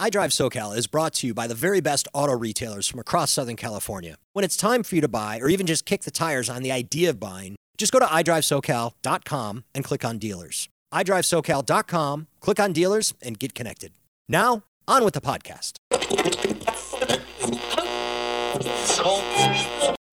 [0.00, 3.56] iDrive SoCal is brought to you by the very best auto retailers from across Southern
[3.56, 4.16] California.
[4.32, 6.72] When it's time for you to buy or even just kick the tires on the
[6.72, 10.70] idea of buying, just go to iDriveSoCal.com and click on dealers.
[10.94, 13.92] iDriveSoCal.com, click on dealers, and get connected.
[14.26, 15.76] Now, on with the podcast.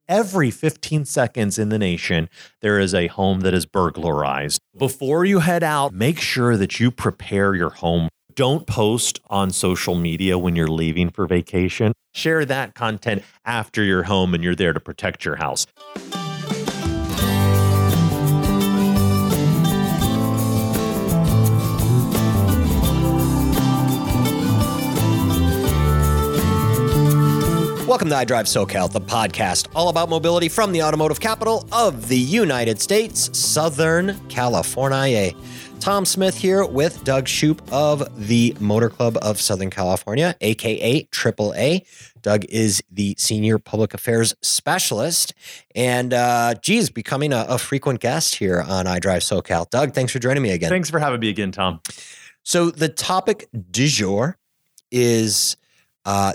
[0.09, 2.29] Every 15 seconds in the nation,
[2.59, 4.59] there is a home that is burglarized.
[4.77, 8.09] Before you head out, make sure that you prepare your home.
[8.37, 11.91] Don't post on social media when you're leaving for vacation.
[12.13, 15.65] Share that content after you're home and you're there to protect your house.
[27.87, 32.19] Welcome to iDrive SoCal, the podcast all about mobility from the automotive capital of the
[32.19, 35.31] United States, Southern California.
[35.79, 41.85] Tom Smith here with Doug Shupe of the Motor Club of Southern California, aka AAA.
[42.21, 45.33] Doug is the senior public affairs specialist,
[45.75, 49.69] and uh, geez, becoming a, a frequent guest here on iDrive SoCal.
[49.69, 50.69] Doug, thanks for joining me again.
[50.69, 51.79] Thanks for having me again, Tom.
[52.43, 54.37] So the topic du jour
[54.91, 55.57] is
[56.05, 56.33] uh,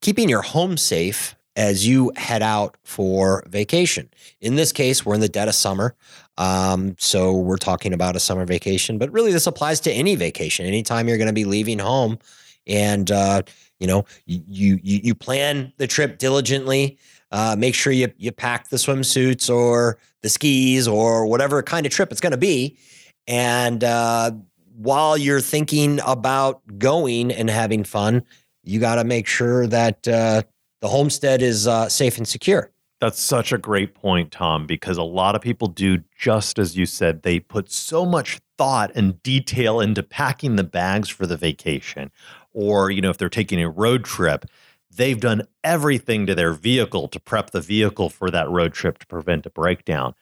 [0.00, 4.08] keeping your home safe as you head out for vacation.
[4.40, 5.96] In this case, we're in the dead of summer.
[6.38, 10.66] Um, so we're talking about a summer vacation, but really this applies to any vacation.
[10.66, 12.20] Anytime you're going to be leaving home
[12.68, 13.42] and, uh,
[13.80, 16.96] you know, you, you, you plan the trip diligently.
[17.32, 21.92] Uh, make sure you, you pack the swimsuits or the skis or whatever kind of
[21.92, 22.78] trip it's going to be.
[23.26, 24.30] And, uh,
[24.76, 28.22] while you're thinking about going and having fun,
[28.62, 30.42] you got to make sure that uh,
[30.80, 32.70] the homestead is uh, safe and secure.
[33.00, 36.84] That's such a great point, Tom, because a lot of people do just as you
[36.84, 37.22] said.
[37.22, 42.10] They put so much thought and detail into packing the bags for the vacation.
[42.52, 44.46] Or, you know, if they're taking a road trip,
[44.90, 49.06] they've done everything to their vehicle to prep the vehicle for that road trip to
[49.06, 50.14] prevent a breakdown.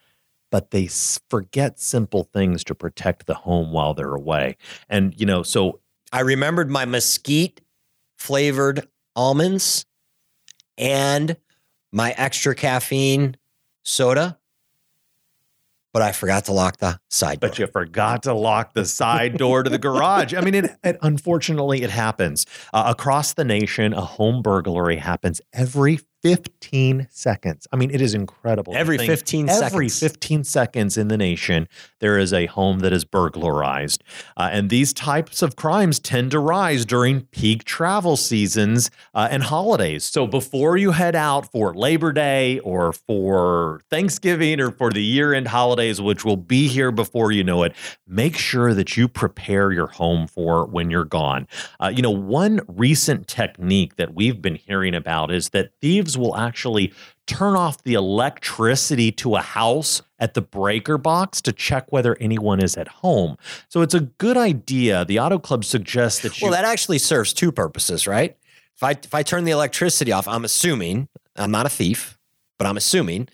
[0.51, 0.87] But they
[1.29, 4.55] forget simple things to protect the home while they're away.
[4.87, 5.79] And, you know, so
[6.13, 7.59] I remembered my mesquite
[8.17, 9.85] flavored almonds
[10.77, 11.37] and
[11.91, 13.37] my extra caffeine
[13.83, 14.37] soda.
[15.93, 17.49] But I forgot to lock the side door.
[17.49, 20.33] But you forgot to lock the side door to the garage.
[20.33, 23.93] I mean, it, it unfortunately it happens uh, across the nation.
[23.93, 27.67] A home burglary happens every 15 seconds.
[27.71, 28.75] I mean, it is incredible.
[28.75, 29.99] Every 15 every seconds.
[29.99, 31.67] 15 seconds in the nation,
[31.99, 34.03] there is a home that is burglarized.
[34.35, 39.43] Uh, and these types of crimes tend to rise during peak travel seasons uh, and
[39.43, 40.05] holidays.
[40.05, 45.33] So before you head out for Labor Day or for Thanksgiving or for the year
[45.33, 47.73] end holidays, which will be here before you know it,
[48.07, 51.47] make sure that you prepare your home for when you're gone.
[51.79, 56.37] Uh, you know, one recent technique that we've been hearing about is that thieves will
[56.37, 56.93] actually
[57.25, 62.63] turn off the electricity to a house at the breaker box to check whether anyone
[62.63, 63.37] is at home.
[63.67, 65.05] So it's a good idea.
[65.05, 68.37] The Auto Club suggests that you well, that actually serves two purposes, right?
[68.75, 72.17] If I if I turn the electricity off, I'm assuming I'm not a thief,
[72.57, 73.27] but I'm assuming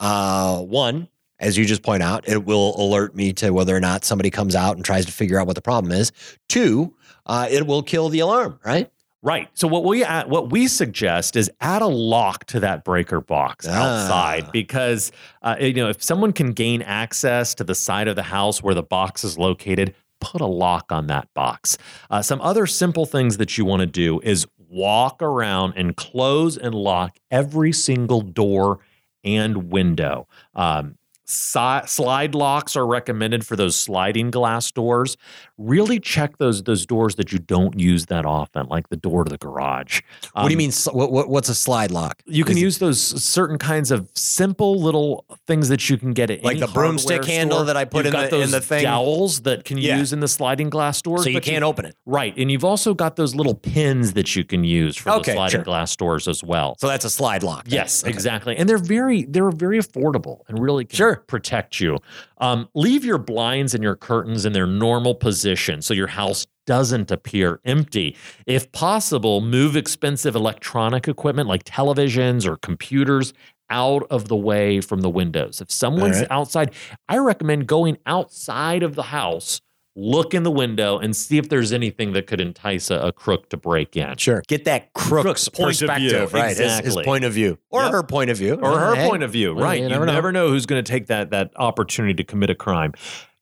[0.00, 1.08] uh, one,
[1.38, 4.54] as you just point out, it will alert me to whether or not somebody comes
[4.54, 6.12] out and tries to figure out what the problem is.
[6.48, 6.94] Two,
[7.26, 8.90] uh, it will kill the alarm, right?
[9.22, 9.48] Right.
[9.54, 13.66] So what we add, what we suggest is add a lock to that breaker box
[13.66, 14.50] outside Ah.
[14.52, 15.10] because
[15.42, 18.74] uh, you know if someone can gain access to the side of the house where
[18.74, 21.76] the box is located, put a lock on that box.
[22.10, 26.56] Uh, some other simple things that you want to do is walk around and close
[26.56, 28.78] and lock every single door
[29.24, 30.28] and window.
[30.54, 35.16] Um, si- slide locks are recommended for those sliding glass doors.
[35.58, 39.30] Really check those those doors that you don't use that often, like the door to
[39.30, 40.00] the garage.
[40.32, 40.72] what do you Um, mean?
[40.92, 42.22] What, what, what's a slide lock?
[42.26, 46.12] You can Is it use those certain kinds of simple little things that you can
[46.12, 48.50] get at Like the broomstick hardware handle that I put You've in got the- in
[48.50, 48.82] the thing.
[48.84, 49.98] dowels that can Yeah.
[49.98, 51.24] use in the sliding glass doors.
[51.24, 51.96] so you can't open it.
[52.06, 55.36] Right, and you've also got those little pins that you can use for Okay, the
[55.36, 55.64] sliding sure.
[55.64, 56.76] glass doors as well.
[56.78, 57.64] So that's a slide lock.
[57.68, 58.10] Yes, Okay.
[58.12, 58.56] exactly.
[58.56, 61.15] And they're very they're very affordable and really Sure.
[61.16, 61.98] Protect you.
[62.38, 67.10] Um, leave your blinds and your curtains in their normal position so your house doesn't
[67.10, 68.16] appear empty.
[68.46, 73.32] If possible, move expensive electronic equipment like televisions or computers
[73.70, 75.60] out of the way from the windows.
[75.60, 76.30] If someone's right.
[76.30, 76.72] outside,
[77.08, 79.60] I recommend going outside of the house,
[79.98, 83.48] look in the window and see if there's anything that could entice a, a crook
[83.48, 84.14] to break in.
[84.18, 84.42] Sure.
[84.46, 86.10] Get that crook's, Crook's point of view.
[86.10, 86.56] perspective, right?
[86.56, 87.58] His- His, point of view.
[87.70, 87.92] Or Yep.
[87.92, 88.54] her point of view.
[88.62, 89.78] or her Hey, point of view, well, right?
[89.78, 90.46] you You, never never, know.
[90.46, 90.52] know.
[90.52, 92.92] who's going to take that that opportunity to commit a crime.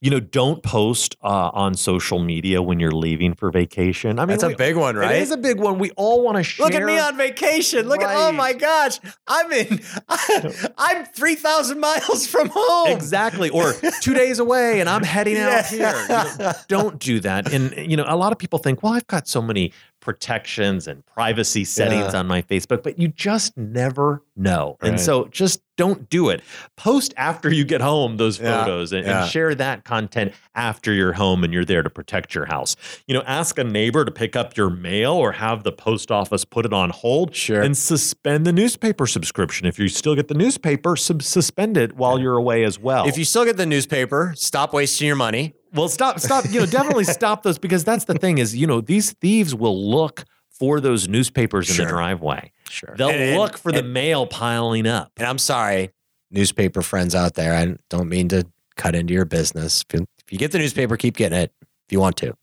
[0.05, 4.19] You know, don't post uh, on social media when you're leaving for vacation.
[4.19, 5.15] I mean, That's a big one, right?
[5.15, 5.79] It is a big one.
[5.79, 6.67] We all want to share.
[6.67, 7.89] Look at me on vacation.
[7.89, 9.81] Look at oh my gosh, I'm in.
[10.77, 12.89] I'm three thousand miles from home.
[12.89, 13.49] Exactly.
[13.49, 13.73] Or
[14.03, 15.79] two days away and I'm heading out here.
[16.03, 17.51] You know, don't do that.
[17.51, 19.73] And, you know, a lot of people think, well, I've got so many
[20.05, 22.21] protections and privacy settings Yeah.
[22.21, 24.77] on my Facebook, but you just never know.
[24.83, 26.41] And so just don't do it.
[26.77, 28.65] Post after you get home those Yeah.
[28.65, 29.23] photos and, Yeah.
[29.23, 32.77] and share that content after you're home and you're there to protect your house.
[33.09, 36.45] You know, ask a neighbor to pick up your mail or have the post office
[36.45, 37.61] put it on hold Sure.
[37.63, 39.67] and suspend the newspaper subscription.
[39.67, 43.09] If you still get the newspaper, sub- suspend it while you're away as well.
[43.09, 45.55] If you still get the newspaper, stop wasting your money.
[45.75, 48.81] Well, stop, stop, you know, definitely stop those because that's the thing is, you know,
[48.81, 52.53] these thieves will look for those newspapers in the driveway.
[52.71, 52.95] Sure.
[52.97, 55.13] They'll And- look for the and- mail piling up.
[55.17, 55.91] And I'm sorry,
[56.31, 57.55] newspaper friends out there.
[57.55, 59.85] I don't mean to cut into your business.
[59.89, 62.35] If you, if you get the newspaper, keep getting it if you want to.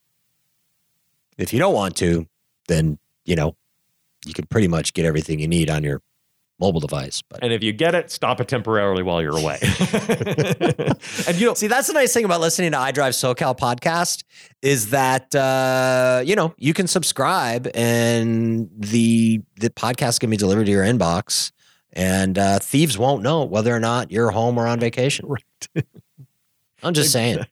[1.38, 2.28] If you don't want to,
[2.68, 3.56] then, you know,
[4.26, 6.02] you can pretty much get everything you need on your
[6.62, 7.22] mobile device.
[7.22, 9.58] But And if you get it, stop it temporarily while you're away.
[11.28, 14.24] and you know, see, that's the nice thing about listening to iDrive SoCal podcast
[14.62, 20.66] is that, uh, you know, you can subscribe and the, the podcast can be delivered
[20.66, 21.52] to your inbox
[21.94, 25.28] and uh, thieves won't know whether or not you're home or on vacation.
[25.28, 25.86] Right.
[26.84, 27.46] I'm just saying.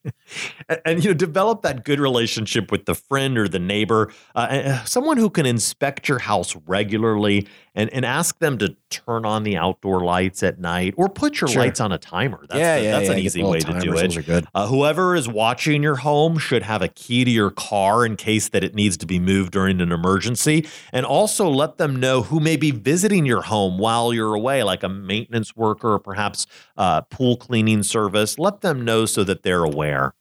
[0.68, 4.40] and, and, you know develop that good relationship with the friend or the neighbor uh,
[4.40, 9.44] uh, someone who can inspect your house regularly and, and ask them to turn on
[9.44, 11.62] the outdoor lights at night or put your Sure.
[11.64, 12.46] lights on a timer.
[12.50, 13.14] That's, yeah, the- yeah, that's yeah.
[13.14, 14.46] an easy way to do it.
[14.56, 18.50] uh, whoever is watching your home should have a key to your car in case
[18.50, 20.68] that it needs to be moved during an emergency.
[20.92, 24.84] And also let them know who may be visiting your home while you're away like
[24.84, 26.48] a maintenance worker or perhaps
[26.78, 28.38] uh, pool cleaning service.
[28.40, 30.14] Let them know so that they're aware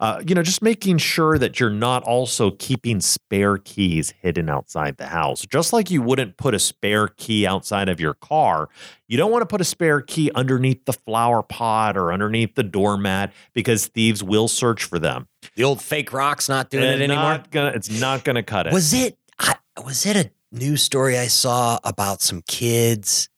[0.00, 4.96] uh, you know, just making sure that you're not also keeping spare keys hidden outside
[4.96, 5.44] the house.
[5.46, 8.68] Just like you wouldn't put a spare key outside of your car,
[9.08, 12.62] you don't want to put a spare key underneath the flower pot or underneath the
[12.62, 15.28] doormat because thieves will search for them.
[15.56, 17.22] The old fake rock's not doing And it anymore.
[17.24, 18.72] not gonna- it's not going to cut it.
[18.72, 19.18] Was it?
[19.38, 19.54] I,
[19.84, 23.28] was it a news story I saw about some kids?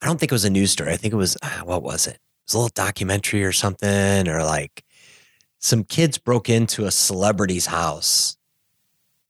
[0.00, 0.92] I don't think it was a news story.
[0.92, 2.14] I think it was uh, what was it?
[2.14, 4.82] It was a little documentary or something, or like
[5.62, 8.36] some kids broke into a celebrity's house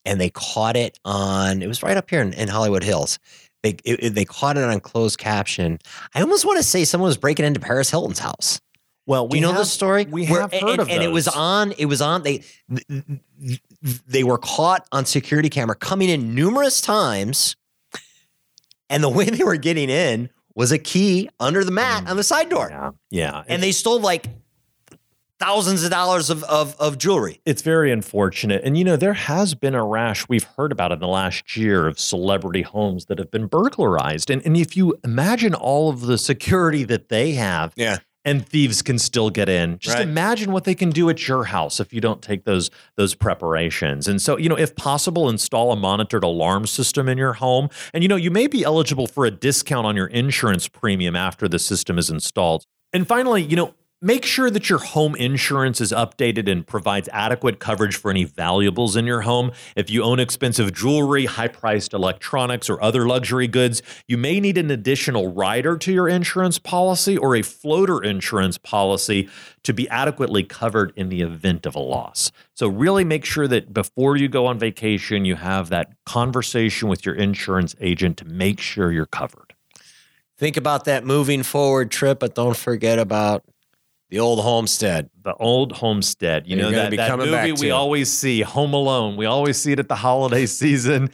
[0.03, 1.61] and they caught it on.
[1.61, 3.19] It was right up here in, in Hollywood Hills.
[3.61, 5.79] They it, they caught it on closed caption.
[6.13, 8.59] I almost want to say someone was breaking into Paris Hilton's house.
[9.05, 10.05] well, we you know have, this story?
[10.09, 10.93] We Where- have and, heard of it.
[10.93, 11.71] and it was on.
[11.73, 12.23] It was on.
[12.23, 12.43] They
[14.07, 17.55] they were caught on security camera coming in numerous times,
[18.89, 22.09] and the way they were getting in was a key under the mat mm.
[22.09, 23.43] on the side door, Yeah, yeah.
[23.47, 24.27] and they stole like
[25.39, 27.41] thousands of dollars of, of of jewelry.
[27.45, 28.61] It's very unfortunate.
[28.63, 31.87] And, you know, there has been a rash we've heard about in the last year
[31.87, 34.29] of celebrity homes that have been burglarized.
[34.29, 37.97] And, and if you imagine all of the security that they have, Yeah.
[38.25, 39.77] and thieves can still get in.
[39.79, 40.07] Just Right.
[40.07, 44.07] imagine what they can do at your house if you don't take those those preparations.
[44.07, 47.67] And so, you know, if possible, install a monitored alarm system in your home.
[47.93, 51.49] And you know, you may be eligible for a discount on your insurance premium after
[51.49, 52.65] the system is installed.
[52.93, 53.73] And finally, you know,
[54.05, 58.97] Make sure that your home insurance is updated and provides adequate coverage for any valuables
[58.97, 59.53] in your home.
[59.77, 64.57] If you own expensive jewelry, high priced electronics, or other luxury goods, you may need
[64.57, 69.29] an additional rider to your insurance policy or a floater insurance policy
[69.63, 72.29] to be adequately covered in the event of a loss.
[72.55, 77.05] So, really make sure that before you go on vacation, you have that conversation with
[77.05, 79.53] your insurance agent to make sure you're covered.
[80.37, 83.45] Think about that moving forward trip, but don't forget about
[84.13, 85.09] the old homestead.
[85.23, 86.45] the old homestead.
[86.45, 89.17] You You're know that, that movie we always see, Home Alone.
[89.17, 91.09] We always see it at the holiday season.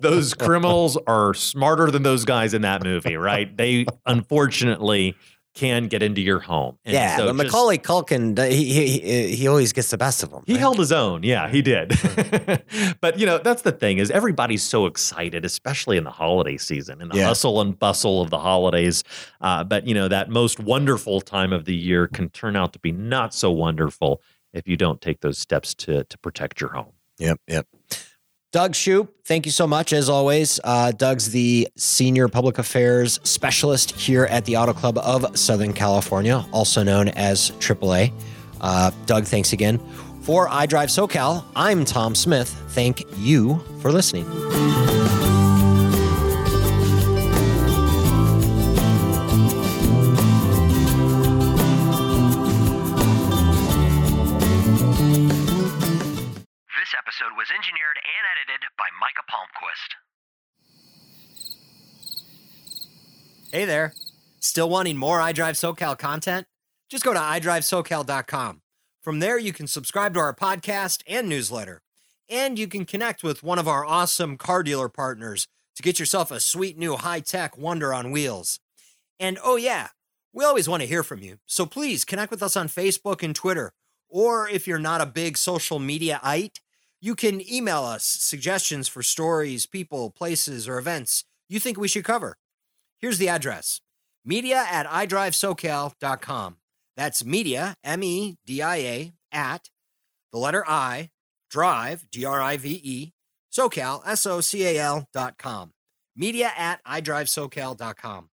[0.00, 3.56] those criminals are smarter than those guys in that movie, right?
[3.56, 5.14] They unfortunately
[5.54, 6.76] can get into your home.
[6.84, 10.30] And yeah, so but just- Macaulay Culkin, he, he he always gets the best of
[10.30, 10.42] them.
[10.46, 10.60] He right?
[10.60, 11.22] held his own.
[11.22, 11.90] Yeah, he did.
[13.00, 17.00] but you know, that's the thing is everybody's so excited, especially in the holiday season,
[17.00, 17.26] and the Yeah.
[17.28, 19.04] hustle and bustle of the holidays.
[19.40, 22.78] Uh, but you know, that most wonderful time of the year can turn out to
[22.80, 24.20] be not so wonderful
[24.52, 26.92] if you don't take those steps to to protect your home.
[27.18, 27.66] Yep, yep.
[28.54, 30.60] Doug Shupe, thank you so much as always.
[30.62, 36.46] Uh, Doug's the senior public affairs specialist here at the Auto Club of Southern California,
[36.52, 38.12] also known as AAA.
[38.60, 39.80] Uh, Doug, thanks again.
[40.22, 42.48] For iDrive SoCal, I'm Tom Smith.
[42.68, 44.24] Thank you for listening.
[59.04, 59.90] Micah Palmquist.
[63.52, 63.92] Hey there.
[64.40, 66.46] Still wanting more iDrive SoCal content?
[66.88, 68.62] Just go to iDriveSoCal.com.
[69.02, 71.82] From there, you can subscribe to our podcast and newsletter.
[72.30, 76.30] And you can connect with one of our awesome car dealer partners to get yourself
[76.30, 78.58] a sweet new high tech wonder on wheels.
[79.20, 79.88] And oh, yeah,
[80.32, 81.36] we always want to hear from you.
[81.44, 83.72] So please connect with us on Facebook and Twitter.
[84.08, 86.60] Or if you're not a big social media ite,
[87.04, 92.04] you can email us suggestions for stories, people, places, or events you think we should
[92.04, 92.38] cover.
[92.98, 93.82] Here's the address
[94.24, 96.56] media at iDriveSoCal.com.
[96.96, 99.68] That's media, M E D I A, at
[100.32, 101.10] the letter I,
[101.50, 103.12] drive, D R I V E,
[103.52, 105.72] SoCal, S O C A L dot com.
[106.16, 108.30] Media at iDriveSoCal.com.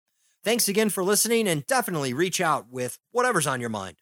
[0.42, 3.98] Thanks again for listening and definitely reach out with whatever's on your mind.